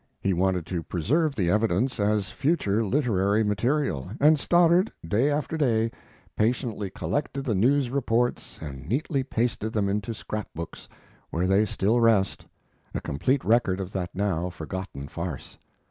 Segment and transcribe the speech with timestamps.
[0.23, 5.91] ]He wanted to preserve the evidence as future literary material, and Stoddard day after day
[6.35, 10.87] patiently collected the news reports and neatly pasted them into scrap books,
[11.29, 12.47] where they still rest,
[12.95, 15.59] a complete record of that now forgotten farce.